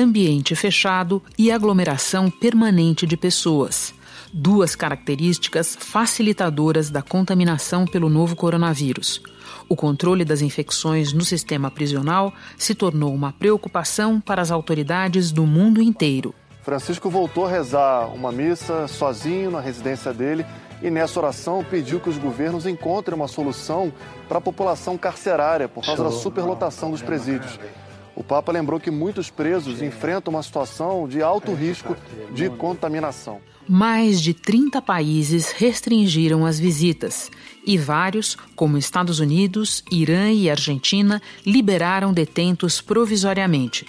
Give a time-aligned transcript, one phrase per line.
[0.00, 3.94] ambiente fechado e aglomeração permanente de pessoas.
[4.32, 9.22] Duas características facilitadoras da contaminação pelo novo coronavírus.
[9.68, 15.46] O controle das infecções no sistema prisional se tornou uma preocupação para as autoridades do
[15.46, 16.34] mundo inteiro.
[16.62, 20.44] Francisco voltou a rezar uma missa sozinho na residência dele
[20.82, 23.92] e nessa oração pediu que os governos encontrem uma solução
[24.28, 27.58] para a população carcerária por causa da superlotação dos presídios.
[28.20, 31.96] O Papa lembrou que muitos presos enfrentam uma situação de alto risco
[32.34, 33.40] de contaminação.
[33.66, 37.30] Mais de 30 países restringiram as visitas
[37.66, 43.86] e vários, como Estados Unidos, Irã e Argentina, liberaram detentos provisoriamente.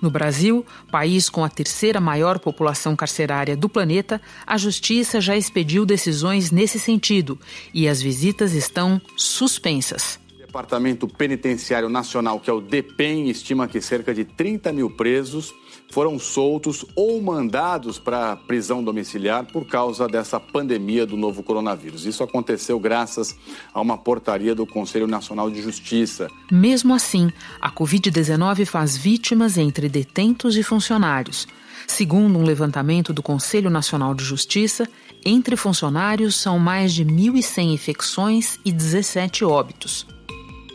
[0.00, 5.84] No Brasil, país com a terceira maior população carcerária do planeta, a Justiça já expediu
[5.84, 7.36] decisões nesse sentido
[7.74, 10.21] e as visitas estão suspensas.
[10.52, 15.50] Departamento Penitenciário Nacional, que é o DEPEN, estima que cerca de 30 mil presos
[15.90, 22.04] foram soltos ou mandados para prisão domiciliar por causa dessa pandemia do novo coronavírus.
[22.04, 23.34] Isso aconteceu graças
[23.72, 26.28] a uma portaria do Conselho Nacional de Justiça.
[26.50, 31.48] Mesmo assim, a Covid-19 faz vítimas entre detentos e funcionários.
[31.86, 34.86] Segundo um levantamento do Conselho Nacional de Justiça,
[35.24, 40.06] entre funcionários são mais de 1.100 infecções e 17 óbitos.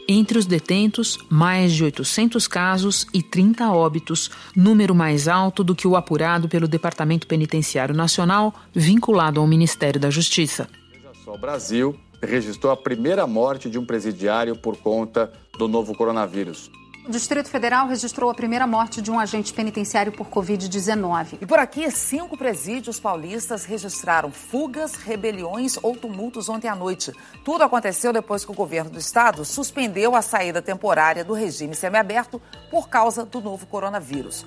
[0.09, 5.85] Entre os detentos, mais de 800 casos e 30 óbitos, número mais alto do que
[5.85, 10.69] o apurado pelo Departamento Penitenciário Nacional, vinculado ao Ministério da Justiça.
[10.93, 15.93] Veja só, o Brasil registrou a primeira morte de um presidiário por conta do novo
[15.93, 16.71] coronavírus.
[17.07, 21.37] O Distrito Federal registrou a primeira morte de um agente penitenciário por Covid-19.
[21.39, 27.13] E por aqui, cinco presídios paulistas registraram fugas, rebeliões ou tumultos ontem à noite.
[27.45, 32.41] Tudo aconteceu depois que o governo do estado suspendeu a saída temporária do regime semiaberto
[32.69, 34.45] por causa do novo coronavírus.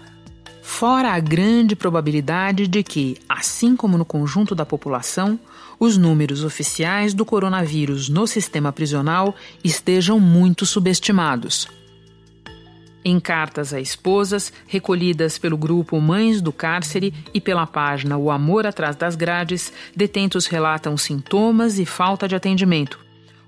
[0.61, 5.41] Fora a grande probabilidade de que, assim como no conjunto da população,
[5.78, 9.34] os números oficiais do coronavírus no sistema prisional
[9.65, 11.80] estejam muito subestimados.
[13.03, 18.66] Em cartas a esposas, recolhidas pelo grupo Mães do Cárcere e pela página O Amor
[18.66, 23.00] Atrás das Grades, detentos relatam sintomas e falta de atendimento.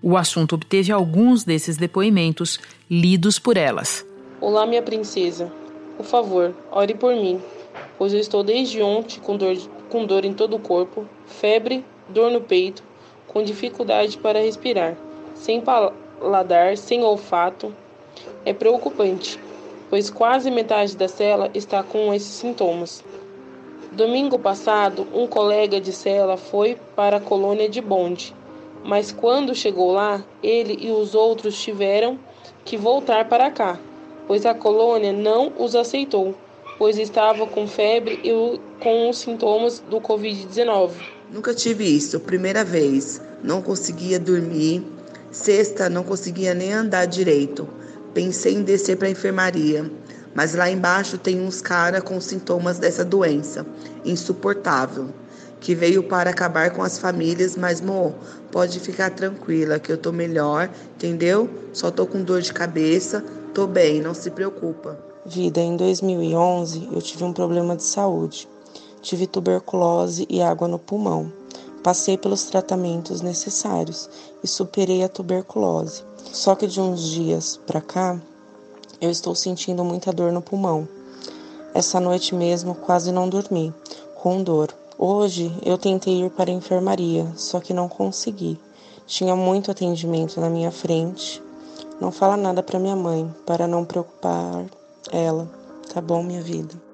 [0.02, 2.58] O assunto obteve alguns desses depoimentos,
[2.90, 4.06] lidos por elas.
[4.40, 5.52] Olá, minha princesa.
[5.96, 7.40] Por favor, ore por mim,
[7.98, 9.56] pois eu estou desde ontem com dor,
[9.90, 12.82] com dor em todo o corpo, febre, dor no peito,
[13.28, 14.96] com dificuldade para respirar,
[15.34, 17.72] sem paladar, sem olfato,
[18.44, 19.38] é preocupante,
[19.90, 23.04] pois quase metade da cela está com esses sintomas.
[23.92, 28.34] Domingo passado, um colega de cela foi para a colônia de bonde,
[28.84, 32.18] mas quando chegou lá, ele e os outros tiveram
[32.64, 33.78] que voltar para cá,
[34.26, 36.34] pois a colônia não os aceitou,
[36.78, 40.90] pois estava com febre e com os sintomas do Covid-19.
[41.30, 43.20] Nunca tive isso, primeira vez.
[43.42, 44.84] Não conseguia dormir.
[45.30, 47.66] Sexta, não conseguia nem andar direito.
[48.14, 49.90] Pensei em descer para a enfermaria,
[50.34, 53.66] mas lá embaixo tem uns cara com sintomas dessa doença,
[54.04, 55.08] insuportável,
[55.60, 58.14] que veio para acabar com as famílias, mas mo,
[58.50, 61.48] pode ficar tranquila que eu tô melhor, entendeu?
[61.72, 63.24] Só tô com dor de cabeça,
[63.54, 64.98] tô bem, não se preocupa.
[65.24, 68.48] Vida, em 2011 eu tive um problema de saúde.
[69.00, 71.32] Tive tuberculose e água no pulmão.
[71.82, 74.08] Passei pelos tratamentos necessários
[74.42, 76.04] e superei a tuberculose.
[76.30, 78.20] Só que de uns dias para cá,
[79.00, 80.86] eu estou sentindo muita dor no pulmão.
[81.74, 83.74] Essa noite mesmo quase não dormi,
[84.14, 84.72] com dor.
[84.98, 88.60] Hoje eu tentei ir para a enfermaria, só que não consegui.
[89.06, 91.42] Tinha muito atendimento na minha frente.
[92.00, 94.64] Não fala nada para minha mãe, para não preocupar
[95.10, 95.50] ela.
[95.92, 96.91] Tá bom, minha vida?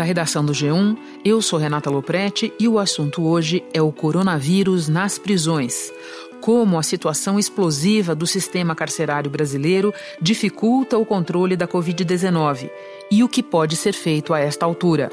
[0.00, 4.88] Da redação do G1, eu sou Renata Loprete e o assunto hoje é o coronavírus
[4.88, 5.92] nas prisões.
[6.40, 12.70] Como a situação explosiva do sistema carcerário brasileiro dificulta o controle da Covid-19
[13.10, 15.10] e o que pode ser feito a esta altura.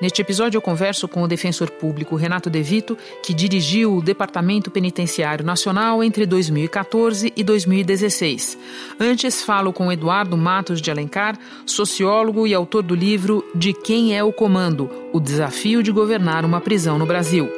[0.00, 4.70] Neste episódio, eu converso com o defensor público Renato De Vito, que dirigiu o Departamento
[4.70, 8.58] Penitenciário Nacional entre 2014 e 2016.
[8.98, 14.24] Antes, falo com Eduardo Matos de Alencar, sociólogo e autor do livro De Quem é
[14.24, 14.90] o Comando?
[15.12, 17.48] O Desafio de Governar uma Prisão no Brasil.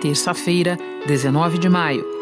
[0.00, 2.21] Terça-feira, 19 de maio.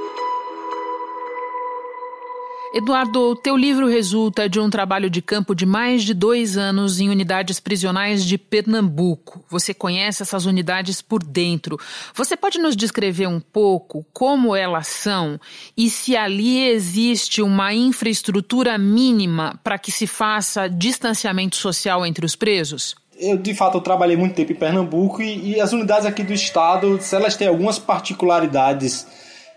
[2.72, 7.08] Eduardo, teu livro resulta de um trabalho de campo de mais de dois anos em
[7.08, 9.44] unidades prisionais de Pernambuco.
[9.48, 11.76] Você conhece essas unidades por dentro.
[12.14, 15.40] Você pode nos descrever um pouco como elas são
[15.76, 22.36] e se ali existe uma infraestrutura mínima para que se faça distanciamento social entre os
[22.36, 22.94] presos?
[23.18, 26.32] eu de fato eu trabalhei muito tempo em Pernambuco e, e, as unidades aqui do
[26.32, 29.06] estado, elas têm algumas particularidades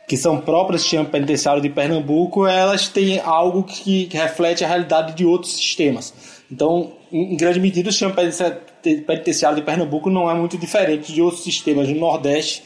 [0.07, 5.13] que são próprias do sistema penitenciário de Pernambuco, elas têm algo que, reflete a realidade
[5.13, 6.13] de outros sistemas.
[6.51, 11.21] Então, em, em grande medida, o sistema penitenciário de Pernambuco não é muito diferente de
[11.21, 12.63] outros sistemas no Nordeste,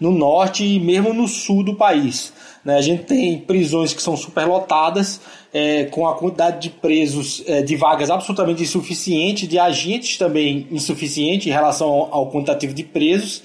[0.00, 2.32] no Norte e mesmo no Sul do país.
[2.64, 2.76] Né?
[2.76, 5.20] A gente tem prisões que são superlotadas,
[5.52, 11.48] é, com a quantidade de presos, é, de vagas absolutamente insuficiente, de agentes também insuficiente
[11.48, 13.42] em relação ao, ao quantitativo de presos.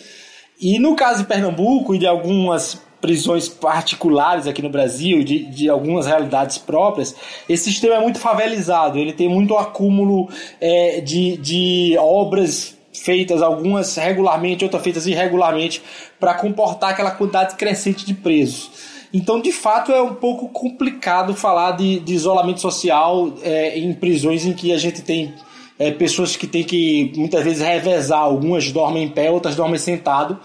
[0.60, 5.68] E no caso de Pernambuco e de algumas prisões particulares aqui no Brasil, de, de
[5.68, 7.14] algumas realidades próprias,
[7.50, 10.30] esse sistema é muito favelizado, ele tem muito acúmulo
[10.62, 15.84] é, de, de obras feitas, algumas regularmente, outras feitas irregularmente,
[16.18, 18.72] para comportar aquela quantidade crescente de presos.
[19.14, 24.46] Então, de fato, é um pouco complicado falar de, de isolamento social é, em prisões
[24.46, 25.34] em que a gente tem
[25.78, 30.40] é, pessoas que têm que muitas vezes revezar, algumas dormem em pé, outras dormem sentado,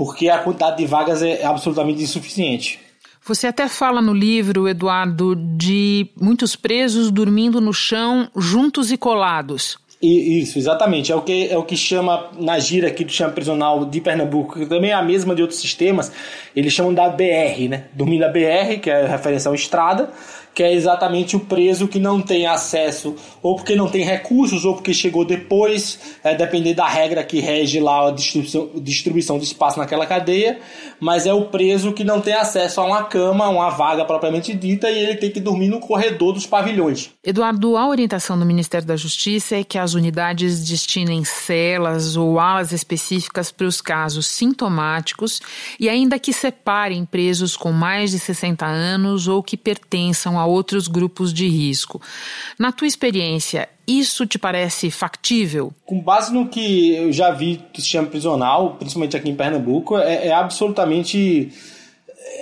[0.00, 2.80] porque a quantidade de vagas é absolutamente insuficiente.
[3.22, 9.76] Você até fala no livro, Eduardo, de muitos presos dormindo no chão juntos e colados.
[10.00, 11.12] Isso, exatamente.
[11.12, 14.58] É o que, é o que chama, na gira aqui do chama prisional de Pernambuco,
[14.58, 16.10] que também é a mesma de outros sistemas,
[16.56, 17.84] eles chamam da BR, né?
[17.92, 20.08] Dormir da BR, que é referência à estrada,
[20.54, 24.74] que é exatamente o preso que não tem acesso, ou porque não tem recursos, ou
[24.74, 29.78] porque chegou depois, é, depender da regra que rege lá a distribuição, distribuição de espaço
[29.78, 30.58] naquela cadeia,
[30.98, 34.90] mas é o preso que não tem acesso a uma cama, uma vaga propriamente dita,
[34.90, 37.10] e ele tem que dormir no corredor dos pavilhões.
[37.24, 42.72] Eduardo, a orientação do Ministério da Justiça é que as unidades destinem celas ou alas
[42.72, 45.40] específicas para os casos sintomáticos
[45.78, 50.88] e ainda que separem presos com mais de 60 anos ou que pertençam a outros
[50.88, 52.00] grupos de risco.
[52.58, 55.72] Na tua experiência, isso te parece factível?
[55.84, 60.28] Com base no que eu já vi do sistema prisional, principalmente aqui em Pernambuco, é,
[60.28, 61.52] é absolutamente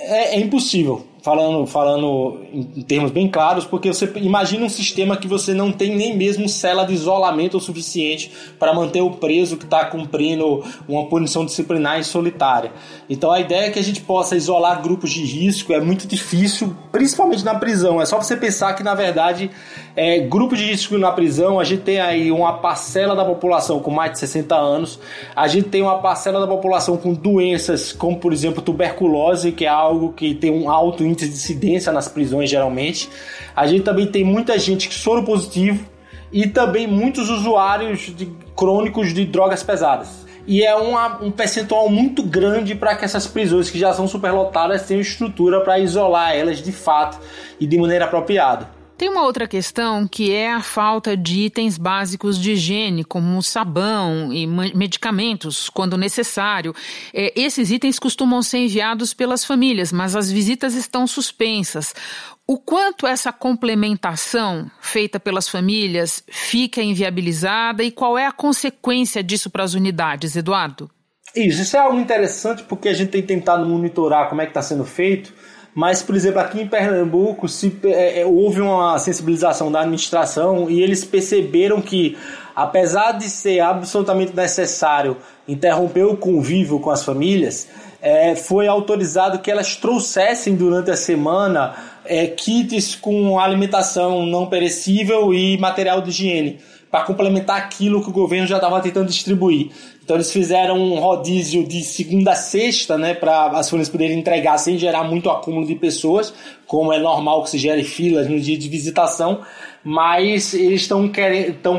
[0.07, 5.27] é, é impossível falando, falando em termos bem claros, porque você imagina um sistema que
[5.27, 9.65] você não tem nem mesmo cela de isolamento o suficiente para manter o preso que
[9.65, 12.71] está cumprindo uma punição disciplinar em solitária.
[13.09, 16.75] Então a ideia é que a gente possa isolar grupos de risco é muito difícil,
[16.91, 18.01] principalmente na prisão.
[18.01, 19.51] É só você pensar que, na verdade,
[19.95, 23.91] é, grupo de risco na prisão, a gente tem aí uma parcela da população com
[23.91, 24.99] mais de 60 anos,
[25.35, 29.69] a gente tem uma parcela da população com doenças como, por exemplo, tuberculose, que é
[29.69, 33.09] algo que tem um alto índice de incidência nas prisões geralmente.
[33.55, 35.85] A gente também tem muita gente que soro positivo
[36.31, 40.27] e também muitos usuários de, crônicos de drogas pesadas.
[40.47, 44.87] E é uma, um percentual muito grande para que essas prisões que já são superlotadas
[44.87, 47.19] tenham estrutura para isolar elas de fato
[47.59, 48.78] e de maneira apropriada.
[48.99, 54.33] Tem uma outra questão que é a falta de itens básicos de higiene, como sabão
[54.33, 56.75] e medicamentos, quando necessário.
[57.13, 61.95] É, esses itens costumam ser enviados pelas famílias, mas as visitas estão suspensas.
[62.45, 69.49] O quanto essa complementação feita pelas famílias fica inviabilizada e qual é a consequência disso
[69.49, 70.91] para as unidades, Eduardo?
[71.33, 74.61] Isso, isso é algo interessante porque a gente tem tentado monitorar como é que está
[74.61, 75.33] sendo feito
[75.73, 80.81] mas, por exemplo, aqui em Pernambuco se, é, é, houve uma sensibilização da administração e
[80.81, 82.17] eles perceberam que,
[82.55, 87.67] apesar de ser absolutamente necessário interromper o convívio com as famílias,
[88.01, 95.33] é, foi autorizado que elas trouxessem durante a semana é, kits com alimentação não perecível
[95.33, 96.59] e material de higiene
[96.89, 99.69] para complementar aquilo que o governo já estava tentando distribuir.
[100.09, 104.57] Então eles fizeram um rodízio de segunda a sexta, né, para as famílias poderem entregar
[104.57, 106.33] sem gerar muito acúmulo de pessoas,
[106.65, 109.41] como é normal que se gere filas no dia de visitação,
[109.83, 111.07] mas eles estão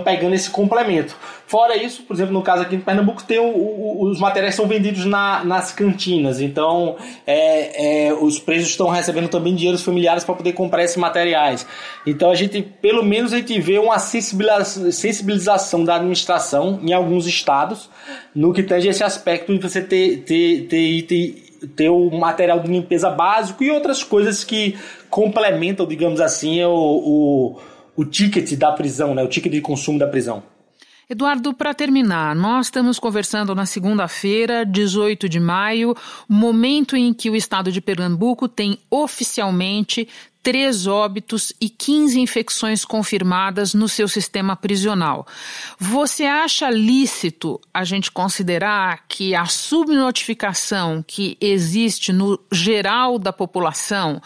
[0.04, 1.16] pegando esse complemento.
[1.44, 4.68] Fora isso, por exemplo, no caso aqui em Pernambuco, tem o, o, os materiais são
[4.68, 6.96] vendidos na, nas cantinas, então
[7.26, 11.66] é, é, os presos estão recebendo também dinheiros familiares para poder comprar esses materiais.
[12.06, 17.90] Então a gente, pelo menos, a gente vê uma sensibilização da administração em alguns estados
[18.34, 22.68] no que tange esse aspecto de você ter, ter, ter, ter, ter o material de
[22.68, 27.60] limpeza básico e outras coisas que complementam, digamos assim, o, o,
[27.96, 29.22] o ticket da prisão, né?
[29.22, 30.42] o ticket de consumo da prisão.
[31.10, 35.92] Eduardo, para terminar, nós estamos conversando na segunda-feira, 18 de maio,
[36.28, 40.06] momento em que o estado de Pernambuco tem oficialmente
[40.42, 45.26] três óbitos e 15 infecções confirmadas no seu sistema prisional.
[45.78, 54.20] Você acha lícito a gente considerar que a subnotificação que existe no geral da população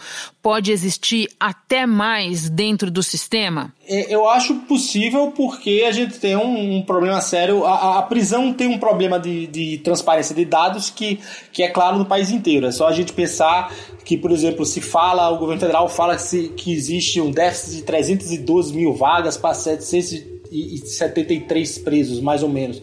[0.45, 3.73] pode existir até mais dentro do sistema?
[3.87, 7.65] É, eu acho possível porque a gente tem um, um problema sério.
[7.65, 11.19] A, a, prisão tem um problema de, de transparência de dados que,
[11.51, 12.67] que é claro no país inteiro.
[12.67, 13.73] É só a gente pensar
[14.03, 17.77] que, por exemplo, se fala, o governo federal fala que, se, que existe um déficit
[17.77, 22.81] de 312 mil vagas para 700 e 73 presos, mais ou menos.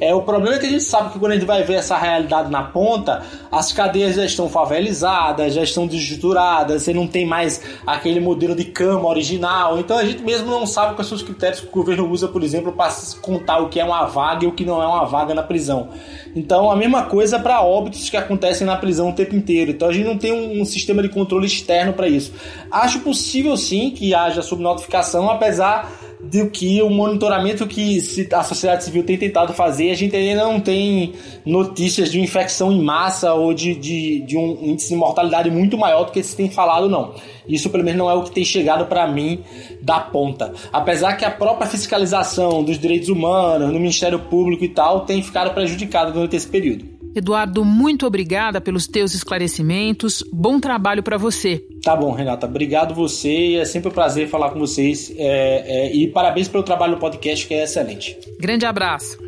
[0.00, 1.96] É, o problema é que a gente sabe que quando a gente vai ver essa
[1.96, 7.62] realidade na ponta, as cadeias já estão favelizadas, já estão desestruturadas, você não tem mais
[7.86, 9.78] aquele modelo de cama original.
[9.78, 12.42] Então a gente mesmo não sabe quais são os critérios que o governo usa, por
[12.42, 15.34] exemplo, para contar o que é uma vaga e o que não é uma vaga
[15.34, 15.88] na prisão.
[16.36, 19.70] Então a mesma coisa para óbitos que acontecem na prisão o tempo inteiro.
[19.70, 22.32] Então a gente não tem um, um sistema de controle externo para isso.
[22.70, 25.90] Acho possível sim que haja subnotificação, apesar
[26.30, 27.98] do que o monitoramento que
[28.32, 31.12] a sociedade civil tem tentado fazer, a gente ainda não tem
[31.44, 36.04] notícias de infecção em massa ou de, de, de um índice de mortalidade muito maior
[36.04, 37.14] do que se tem falado, não.
[37.46, 39.40] Isso, pelo menos, não é o que tem chegado para mim
[39.82, 40.52] da ponta.
[40.72, 45.52] Apesar que a própria fiscalização dos direitos humanos no Ministério Público e tal tem ficado
[45.52, 46.93] prejudicada durante esse período.
[47.14, 50.22] Eduardo, muito obrigada pelos teus esclarecimentos.
[50.32, 51.64] Bom trabalho para você.
[51.82, 52.46] Tá bom, Renata.
[52.46, 53.54] Obrigado você.
[53.54, 55.12] É sempre um prazer falar com vocês.
[55.16, 58.18] É, é, e parabéns pelo trabalho no podcast, que é excelente.
[58.40, 59.18] Grande abraço.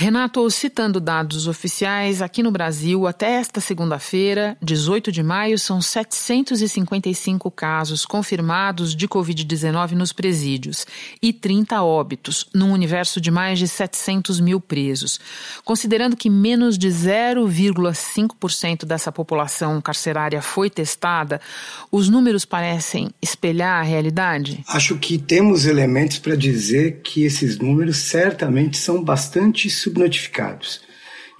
[0.00, 7.50] Renato, citando dados oficiais, aqui no Brasil, até esta segunda-feira, 18 de maio, são 755
[7.50, 10.86] casos confirmados de Covid-19 nos presídios
[11.20, 15.18] e 30 óbitos, num universo de mais de 700 mil presos.
[15.64, 21.40] Considerando que menos de 0,5% dessa população carcerária foi testada,
[21.90, 24.62] os números parecem espelhar a realidade?
[24.68, 30.80] Acho que temos elementos para dizer que esses números certamente são bastante subnotificados.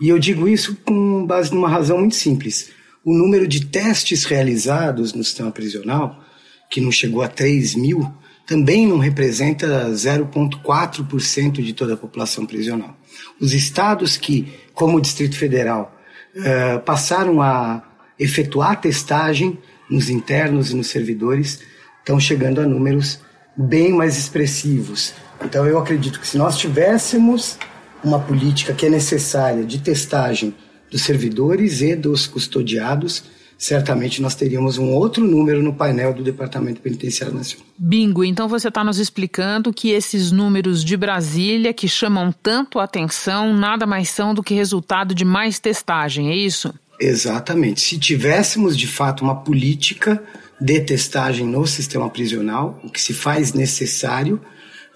[0.00, 2.70] E eu digo isso com base numa razão muito simples.
[3.04, 6.22] O número de testes realizados no sistema prisional,
[6.70, 8.12] que não chegou a 3 mil,
[8.46, 12.96] também não representa 0,4% de toda a população prisional.
[13.40, 15.94] Os estados que, como o Distrito Federal,
[16.34, 17.82] uh, passaram a
[18.18, 19.58] efetuar testagem
[19.90, 21.60] nos internos e nos servidores,
[21.98, 23.20] estão chegando a números
[23.56, 25.12] bem mais expressivos.
[25.44, 27.58] Então eu acredito que se nós tivéssemos
[28.02, 30.54] uma política que é necessária de testagem
[30.90, 33.24] dos servidores e dos custodiados,
[33.58, 37.66] certamente nós teríamos um outro número no painel do Departamento Penitenciário Nacional.
[37.76, 42.84] Bingo, então você está nos explicando que esses números de Brasília, que chamam tanto a
[42.84, 46.72] atenção, nada mais são do que resultado de mais testagem, é isso?
[47.00, 47.80] Exatamente.
[47.80, 50.22] Se tivéssemos de fato uma política
[50.60, 54.40] de testagem no sistema prisional, o que se faz necessário,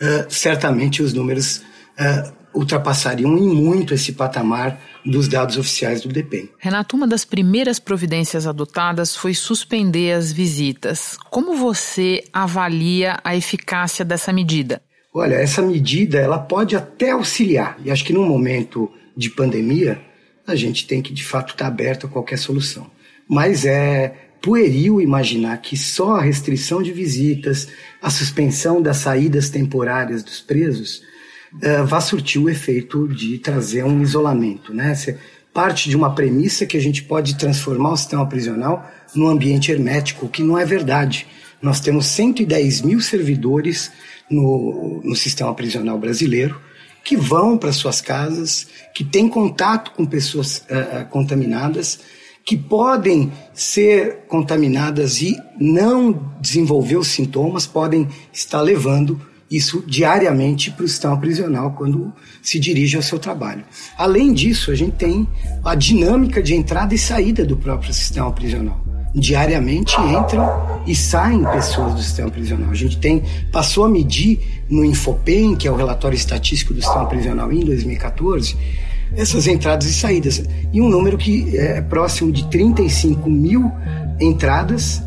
[0.01, 1.63] uh, certamente os números
[1.99, 6.49] uh, ultrapassariam em muito esse patamar dos dados oficiais do DEPEN.
[6.59, 11.17] Renato, uma das primeiras providências adotadas foi suspender as visitas.
[11.31, 14.81] Como você avalia a eficácia dessa medida?
[15.13, 20.01] Olha, essa medida ela pode até auxiliar, e acho que num momento de pandemia
[20.47, 22.91] a gente tem que de fato estar aberto a qualquer solução.
[23.29, 27.69] Mas é pueril imaginar que só a restrição de visitas,
[28.01, 31.03] a suspensão das saídas temporárias dos presos
[31.55, 34.73] uh, vá surtir o efeito de trazer um isolamento.
[34.73, 34.95] Né?
[34.95, 35.19] Você
[35.53, 40.29] parte de uma premissa que a gente pode transformar o sistema prisional num ambiente hermético,
[40.29, 41.27] que não é verdade.
[41.61, 43.93] Nós temos 110 mil servidores
[44.31, 46.59] no, no sistema prisional brasileiro
[47.05, 51.99] que vão para suas casas, que têm contato com pessoas uh, contaminadas,
[52.45, 59.21] que podem ser contaminadas e não desenvolver os sintomas, podem estar levando
[59.53, 63.63] isso diariamente para o sistema prisional quando se dirige ao seu trabalho.
[63.99, 65.29] Além disso, a gente tem
[65.63, 68.83] a dinâmica de entrada e saída do próprio sistema prisional.
[69.15, 72.71] Diariamente entram e saem pessoas do sistema prisional.
[72.71, 77.05] A gente tem passou a medir no Infopem, que é o relatório estatístico do sistema
[77.05, 78.57] prisional em 2014,
[79.15, 80.43] essas entradas e saídas.
[80.73, 83.71] E um número que é próximo de 35 mil
[84.19, 85.03] entradas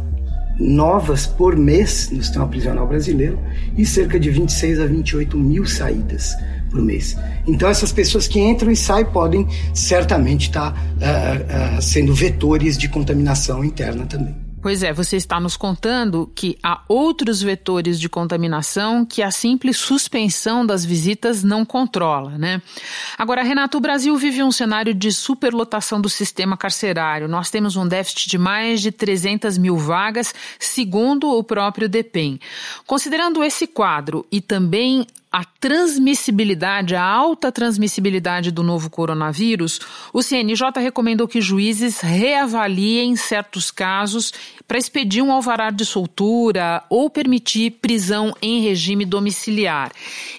[0.60, 3.40] novas por mês no sistema prisional brasileiro
[3.78, 6.34] e cerca de 26 a 28 mil saídas
[6.70, 7.18] por mês.
[7.48, 12.90] Então, essas pessoas que entram e saem podem certamente estar uh, uh, sendo vetores de
[12.90, 14.45] contaminação interna também.
[14.66, 19.78] Pois é, você está nos contando que há outros vetores de contaminação que a simples
[19.78, 22.60] suspensão das visitas não controla, né?
[23.16, 27.28] Agora, Renato, o Brasil vive um cenário de superlotação do sistema carcerário.
[27.28, 32.40] Nós temos um déficit de mais de 300 mil vagas, segundo o próprio DEPEN.
[32.88, 39.82] Considerando esse quadro e também a transmissibilidade, a alta transmissibilidade do novo coronavírus,
[40.14, 44.32] o CNJ recomendou que juízes reavaliem certos casos
[44.66, 49.92] para expedir um alvará de soltura ou permitir prisão em regime domiciliar.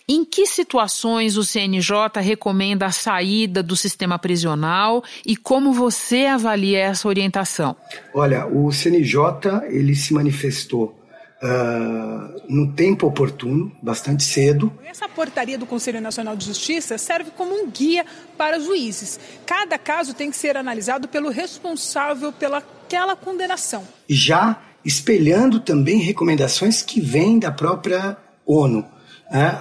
[0.09, 6.79] Em que situações o CNJ recomenda a saída do sistema prisional e como você avalia
[6.79, 7.77] essa orientação?
[8.15, 9.21] Olha, o CNJ
[9.69, 10.96] ele se manifestou
[11.43, 14.73] uh, no tempo oportuno, bastante cedo.
[14.85, 18.05] Essa portaria do Conselho Nacional de Justiça serve como um guia
[18.37, 19.19] para juízes.
[19.45, 23.85] Cada caso tem que ser analisado pelo responsável pelaquela condenação.
[24.09, 28.17] Já espelhando também recomendações que vêm da própria
[28.47, 28.87] ONU.
[29.29, 29.59] Né?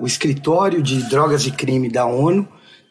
[0.00, 2.48] o escritório de drogas e crime da ONU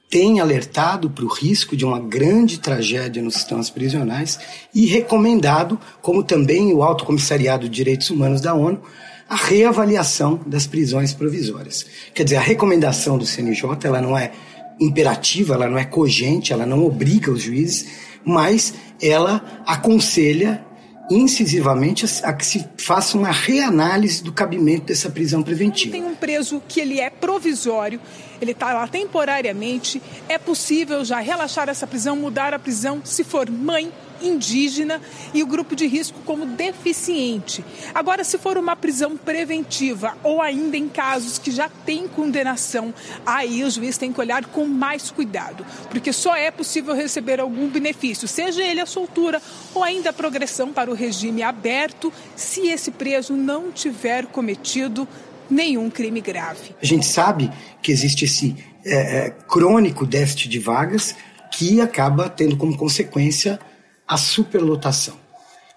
[0.09, 4.39] tem alertado para o risco de uma grande tragédia nos sistemas prisionais
[4.73, 8.81] e recomendado, como também o Alto Comissariado de Direitos Humanos da ONU,
[9.29, 11.85] a reavaliação das prisões provisórias.
[12.13, 14.31] Quer dizer, a recomendação do CNJ ela não é
[14.79, 17.87] imperativa, ela não é cogente, ela não obriga os juízes,
[18.23, 20.65] mas ela aconselha
[21.09, 25.91] incisivamente a que se faça uma reanálise do cabimento dessa prisão preventiva.
[25.91, 27.99] Tem um preso que ele é provisório,
[28.41, 33.49] ele está lá temporariamente, é possível já relaxar essa prisão, mudar a prisão se for
[33.49, 35.01] mãe indígena
[35.33, 37.63] e o grupo de risco como deficiente.
[37.93, 42.93] Agora, se for uma prisão preventiva ou ainda em casos que já tem condenação,
[43.25, 47.67] aí o juiz tem que olhar com mais cuidado, porque só é possível receber algum
[47.67, 49.41] benefício, seja ele a soltura
[49.73, 55.07] ou ainda a progressão para o regime aberto, se esse preso não tiver cometido
[55.49, 56.75] nenhum crime grave.
[56.81, 57.49] A gente sabe
[57.81, 58.55] que existe esse
[58.85, 61.15] é, é crônico déficit de vagas
[61.51, 63.59] que acaba tendo como consequência
[64.07, 65.15] a superlotação.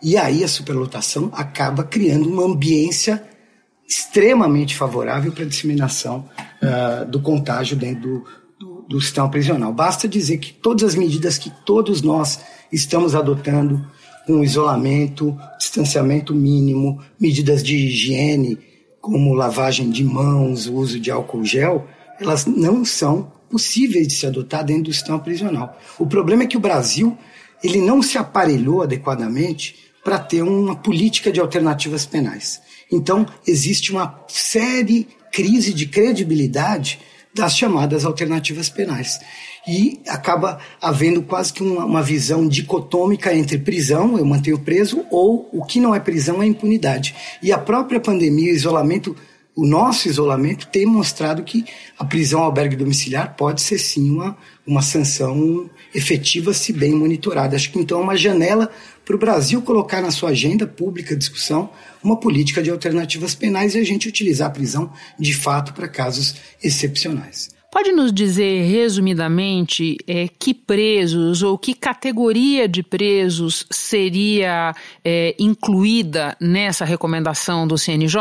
[0.02, 3.22] E aí a superlotação acaba criando uma ambiência
[3.86, 6.28] extremamente favorável para a disseminação
[6.62, 8.24] uh, do contágio dentro do,
[8.58, 9.72] do, do, sistema prisional.
[9.72, 12.38] Basta dizer que todas as medidas que todos nós
[12.70, 13.84] estamos adotando,
[14.26, 18.58] com isolamento, distanciamento mínimo, medidas de higiene,
[19.00, 21.88] como lavagem de mãos, uso de álcool gel,
[22.20, 25.76] elas não são possíveis de se adotar dentro do sistema prisional.
[25.98, 27.18] O problema é que o Brasil
[27.62, 32.60] ele não se aparelhou adequadamente para ter uma política de alternativas penais.
[32.90, 36.98] Então, existe uma série crise de credibilidade
[37.32, 39.20] das chamadas alternativas penais.
[39.68, 45.48] E acaba havendo quase que uma, uma, visão dicotômica entre prisão, eu mantenho preso, ou
[45.52, 47.14] o que não é prisão é impunidade.
[47.42, 49.14] E a própria pandemia, o isolamento
[49.60, 51.66] o nosso isolamento tem mostrado que
[51.98, 54.34] a prisão albergue domiciliar pode ser sim uma,
[54.66, 57.56] uma sanção efetiva se bem monitorada.
[57.56, 58.70] Acho que então é uma janela
[59.04, 61.68] para o Brasil colocar na sua agenda pública discussão
[62.02, 66.36] uma política de alternativas penais e a gente utilizar a prisão de fato para casos
[66.64, 67.50] excepcionais.
[67.70, 76.34] Pode nos dizer, resumidamente, é, que presos ou que categoria de presos seria é, incluída
[76.40, 78.16] nessa recomendação do CNJ?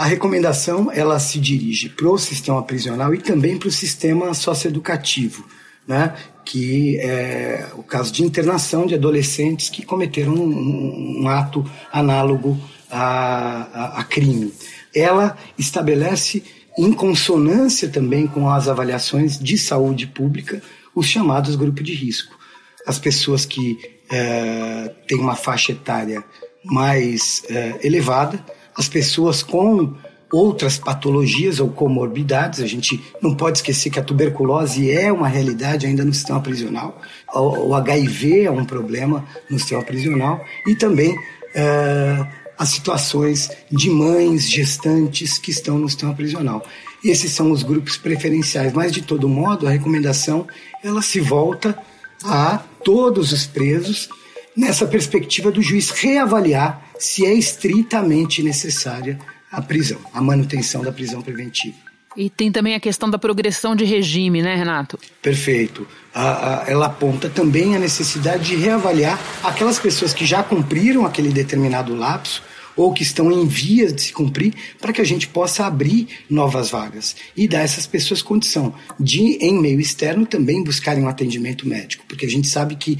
[0.00, 5.46] A recomendação ela se dirige para o sistema prisional e também para o sistema socioeducativo,
[5.86, 6.16] né?
[6.42, 12.58] que é o caso de internação de adolescentes que cometeram um, um ato análogo
[12.90, 14.54] a, a, a crime.
[14.94, 16.44] Ela estabelece,
[16.78, 20.62] em consonância também com as avaliações de saúde pública,
[20.94, 22.38] os chamados grupos de risco.
[22.86, 23.78] As pessoas que
[24.10, 26.24] é, têm uma faixa etária
[26.64, 28.42] mais é, elevada,
[28.80, 29.94] as pessoas com
[30.32, 32.60] outras patologias ou comorbidades.
[32.60, 37.00] A gente não pode esquecer que a tuberculose é uma realidade ainda no sistema prisional.
[37.32, 41.14] O, HIV é um problema no sistema prisional e também
[41.54, 42.26] é,
[42.58, 46.64] as situações de mães gestantes que estão no sistema prisional.
[47.04, 50.46] Esses são os grupos preferenciais, mas de todo modo a recomendação
[50.82, 51.76] ela se volta
[52.24, 54.08] a todos os presos
[54.56, 59.18] nessa perspectiva do juiz reavaliar se é estritamente necessária
[59.50, 61.76] a prisão, a manutenção da prisão preventiva.
[62.16, 64.98] E tem também a questão da progressão de regime, né, Renato?
[65.22, 65.86] Perfeito.
[66.12, 71.30] A, a, ela aponta também a necessidade de reavaliar aquelas pessoas que já cumpriram aquele
[71.30, 72.42] determinado lapso
[72.76, 76.70] ou que estão em vias de se cumprir, para que a gente possa abrir novas
[76.70, 81.68] vagas e dar a essas pessoas condição de, em meio externo, também buscarem um atendimento
[81.68, 82.98] médico, porque a gente sabe que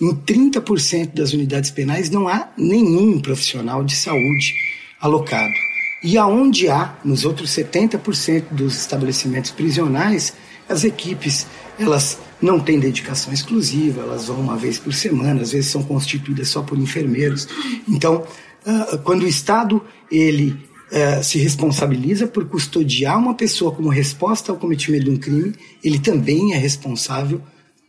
[0.00, 4.54] Em 30% das unidades penais não há nenhum profissional de saúde
[5.00, 5.54] alocado.
[6.02, 10.34] E aonde há, nos outros 70% dos estabelecimentos prisionais,
[10.68, 11.46] as equipes,
[11.78, 16.48] elas não têm dedicação exclusiva, elas vão uma vez por semana, às vezes são constituídas
[16.48, 17.48] só por enfermeiros.
[17.88, 18.24] Então,
[18.66, 24.58] ah, quando o Estado ele uh, se responsabiliza por custodiar uma pessoa como resposta ao
[24.58, 27.40] cometimento de um crime, ele também é responsável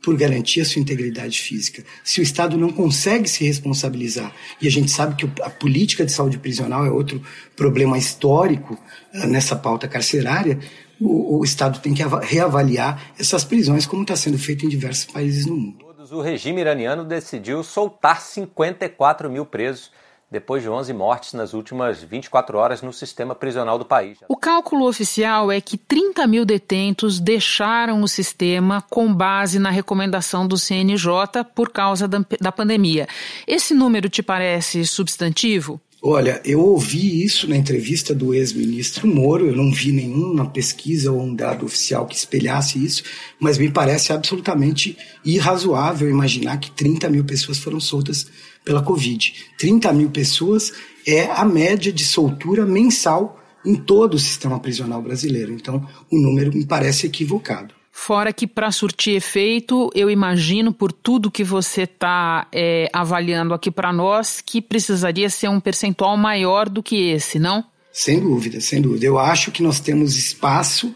[0.04, 1.84] por garantir a sua integridade física.
[2.04, 6.12] Se o Estado não consegue se responsabilizar, e a gente sabe que a política de
[6.12, 7.22] saúde prisional é outro
[7.56, 8.78] problema histórico
[9.14, 10.60] uh, nessa pauta carcerária,
[11.00, 15.46] o, o Estado tem que reavaliar essas prisões, como está sendo feito em diversos países
[15.46, 15.86] no mundo.
[16.10, 19.92] O regime iraniano decidiu soltar 54 mil presos
[20.30, 24.18] depois de 11 mortes nas últimas 24 horas no sistema prisional do país.
[24.28, 30.46] O cálculo oficial é que 30 mil detentos deixaram o sistema com base na recomendação
[30.46, 33.08] do CNJ por causa da, da pandemia.
[33.48, 35.80] Esse número te parece substantivo?
[36.00, 41.20] Olha, eu ouvi isso na entrevista do ex-ministro Moro, eu não vi nenhuma pesquisa ou
[41.20, 43.02] um dado oficial que espelhasse isso,
[43.40, 48.28] mas me parece absolutamente irrazoável imaginar que 30 mil pessoas foram soltas
[48.68, 49.34] pela Covid.
[49.58, 50.74] 30 mil pessoas
[51.08, 55.54] é a média de soltura mensal em todo o sistema prisional brasileiro.
[55.54, 57.74] Então, o número me parece equivocado.
[57.90, 63.72] Fora que, para surtir efeito, eu imagino, por tudo que você está é, avaliando aqui
[63.72, 67.64] para nós, que precisaria ser um percentual maior do que esse, não?
[67.92, 69.06] Sem dúvida, sem dúvida.
[69.06, 70.94] Eu acho que nós temos espaço,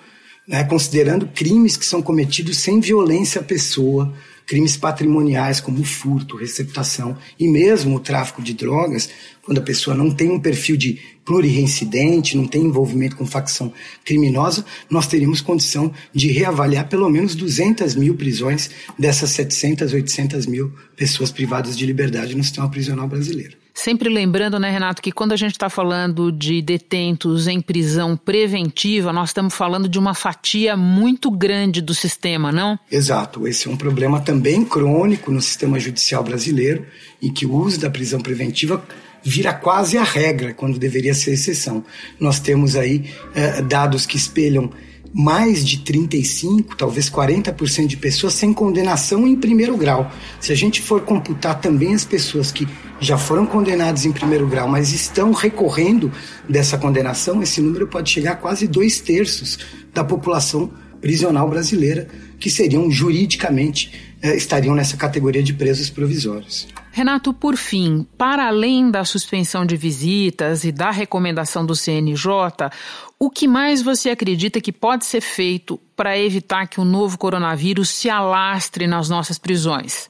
[0.47, 4.13] né, considerando crimes que são cometidos sem violência à pessoa,
[4.45, 9.09] crimes patrimoniais como furto, receptação e mesmo o tráfico de drogas,
[9.41, 13.71] quando a pessoa não tem um perfil de plurireincidente, não tem envolvimento com facção
[14.03, 20.73] criminosa, nós teríamos condição de reavaliar pelo menos 200 mil prisões dessas 700, 800 mil
[20.95, 23.60] pessoas privadas de liberdade no sistema prisional brasileiro.
[23.73, 29.13] Sempre lembrando, né, Renato, que quando a gente está falando de detentos em prisão preventiva,
[29.13, 32.77] nós estamos falando de uma fatia muito grande do sistema, não?
[32.91, 33.47] Exato.
[33.47, 36.85] Esse é um problema também crônico no sistema judicial brasileiro,
[37.21, 38.83] em que o uso da prisão preventiva
[39.23, 41.83] vira quase a regra, quando deveria ser exceção.
[42.19, 44.71] Nós temos aí eh, dados que espelham
[45.13, 50.09] mais de 35, talvez 40% de pessoas sem condenação em primeiro grau.
[50.39, 52.67] Se a gente for computar também as pessoas que
[52.99, 56.11] já foram condenadas em primeiro grau, mas estão recorrendo
[56.47, 59.59] dessa condenação, esse número pode chegar a quase dois terços
[59.93, 60.71] da população
[61.01, 62.07] prisional brasileira,
[62.39, 66.67] que seriam juridicamente estariam nessa categoria de presos provisórios.
[66.91, 72.69] Renato, por fim, para além da suspensão de visitas e da recomendação do CNJ,
[73.17, 77.89] o que mais você acredita que pode ser feito para evitar que o novo coronavírus
[77.89, 80.09] se alastre nas nossas prisões?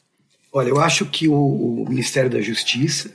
[0.52, 3.10] Olha, eu acho que o, o Ministério da Justiça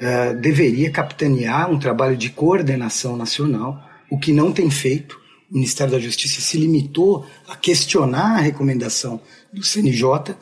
[0.00, 5.20] uh, deveria capitanear um trabalho de coordenação nacional, o que não tem feito.
[5.50, 9.20] Ministério da Justiça se limitou a questionar a recomendação
[9.52, 10.36] do CNJ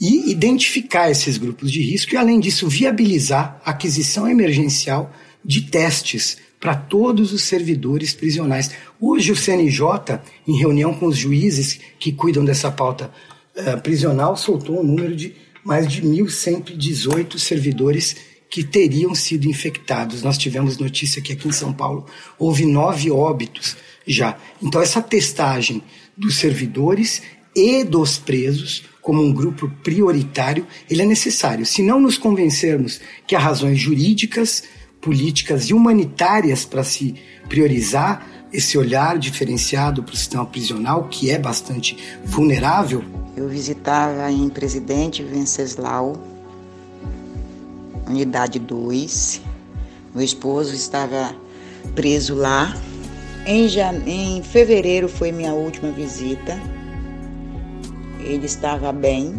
[0.00, 5.12] e identificar esses grupos de risco e, além disso, viabilizar a aquisição emergencial
[5.44, 8.70] de testes para todos os servidores prisionais.
[9.00, 13.12] Hoje, o CNJ, em reunião com os juízes que cuidam dessa pauta
[13.56, 18.16] uh, prisional, soltou um número de mais de 1.118 servidores
[18.50, 20.22] que teriam sido infectados.
[20.22, 22.06] Nós tivemos notícia que aqui em São Paulo
[22.38, 23.76] houve nove óbitos
[24.08, 24.36] já.
[24.62, 25.82] Então, essa testagem
[26.16, 27.22] dos servidores
[27.54, 31.64] e dos presos como um grupo prioritário, ele é necessário.
[31.64, 34.64] Se não nos convencermos que há razões jurídicas,
[35.00, 37.14] políticas e humanitárias para se
[37.48, 43.04] priorizar esse olhar diferenciado para o sistema prisional, que é bastante vulnerável.
[43.36, 46.14] Eu visitava em Presidente Venceslau,
[48.06, 49.40] unidade 2.
[50.14, 51.34] Meu esposo estava
[51.94, 52.76] preso lá.
[53.50, 53.66] Em,
[54.06, 56.60] em fevereiro foi minha última visita
[58.20, 59.34] ele estava bem,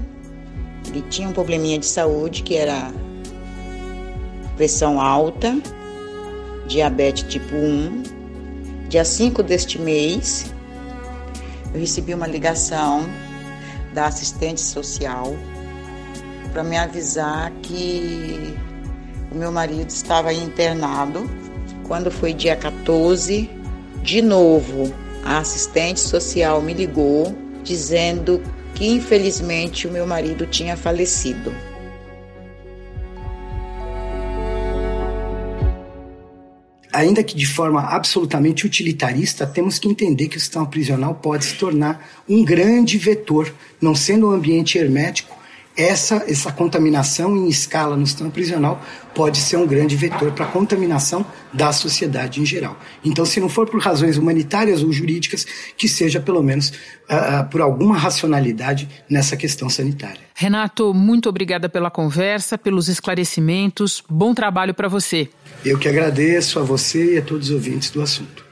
[0.87, 2.91] ele tinha um probleminha de saúde que era
[4.57, 5.57] pressão alta,
[6.67, 8.03] diabetes tipo 1.
[8.89, 10.51] Dia 5 deste mês,
[11.73, 13.07] eu recebi uma ligação
[13.93, 15.35] da assistente social
[16.51, 18.57] para me avisar que
[19.31, 21.29] o meu marido estava internado.
[21.87, 23.49] Quando foi dia 14,
[24.03, 28.41] de novo, a assistente social me ligou dizendo
[28.73, 31.53] que infelizmente o meu marido tinha falecido.
[36.91, 41.55] Ainda que de forma absolutamente utilitarista, temos que entender que o sistema prisional pode se
[41.55, 45.37] tornar um grande vetor, não sendo um ambiente hermético,
[45.77, 48.81] essa, essa contaminação em escala no sistema prisional
[49.15, 52.77] pode ser um grande vetor para a contaminação da sociedade em geral.
[53.03, 55.45] Então, se não for por razões humanitárias ou jurídicas,
[55.77, 60.21] que seja pelo menos uh, por alguma racionalidade nessa questão sanitária.
[60.35, 64.03] Renato, muito obrigada pela conversa, pelos esclarecimentos.
[64.09, 65.27] Bom trabalho para você.
[65.65, 68.48] Eu que agradeço a você e a todos os ouvintes do assunto.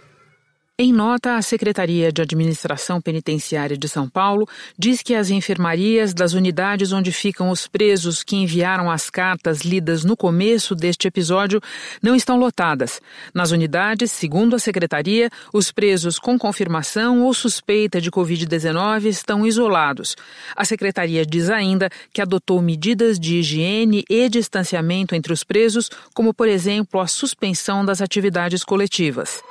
[0.80, 6.34] Em nota, a Secretaria de Administração Penitenciária de São Paulo diz que as enfermarias das
[6.34, 11.60] unidades onde ficam os presos que enviaram as cartas lidas no começo deste episódio
[12.00, 13.02] não estão lotadas.
[13.34, 20.16] Nas unidades, segundo a Secretaria, os presos com confirmação ou suspeita de Covid-19 estão isolados.
[20.56, 26.36] A Secretaria diz ainda que adotou medidas de higiene e distanciamento entre os presos, como,
[26.36, 29.42] por exemplo, a suspensão das atividades coletivas.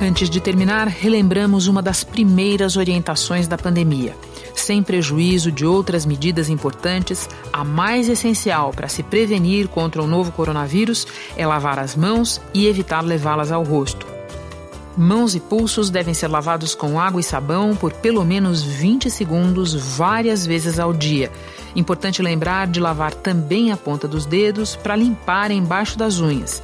[0.00, 4.14] Antes de terminar, relembramos uma das primeiras orientações da pandemia.
[4.54, 10.32] Sem prejuízo de outras medidas importantes, a mais essencial para se prevenir contra o novo
[10.32, 14.06] coronavírus é lavar as mãos e evitar levá-las ao rosto.
[14.98, 19.74] Mãos e pulsos devem ser lavados com água e sabão por pelo menos 20 segundos
[19.74, 21.30] várias vezes ao dia.
[21.74, 26.62] Importante lembrar de lavar também a ponta dos dedos para limpar embaixo das unhas.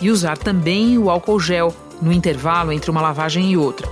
[0.00, 3.88] E usar também o álcool gel no intervalo entre uma lavagem e outra.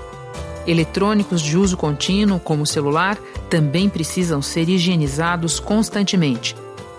[0.66, 3.16] Eletrônicos de uso contínuo, como o celular,
[3.48, 6.56] também precisam ser higienizados constantemente.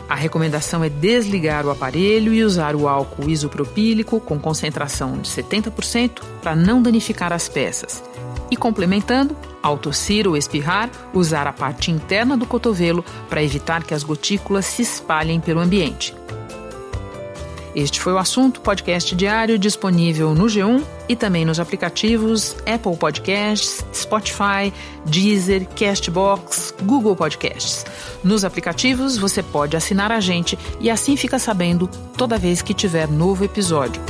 [0.08, 6.22] A recomendação é desligar o aparelho e usar o álcool isopropílico com concentração de 70%
[6.42, 8.02] para não danificar as peças.
[8.50, 13.94] E complementando, ao tossir ou espirrar, usar a parte interna do cotovelo para evitar que
[13.94, 16.16] as gotículas se espalhem pelo ambiente.
[17.78, 23.86] Este foi o assunto podcast diário disponível no G1 e também nos aplicativos Apple Podcasts,
[23.94, 24.74] Spotify,
[25.06, 27.86] Deezer, Castbox, Google Podcasts.
[28.24, 31.88] Nos aplicativos você pode assinar a gente e assim fica sabendo
[32.18, 34.02] toda vez que tiver novo episódio.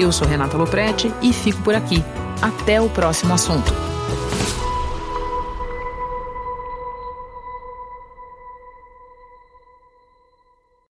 [0.00, 2.02] Eu sou Renata Loprete e fico por aqui.
[2.42, 3.89] Até o próximo assunto.